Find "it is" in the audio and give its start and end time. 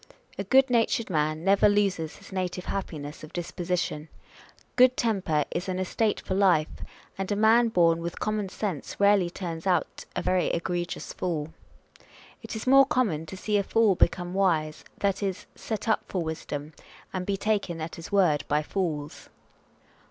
12.41-12.65